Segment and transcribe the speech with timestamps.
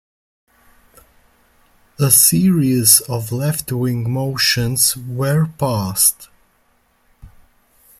[1.99, 6.27] A series of left-wing motions were passed.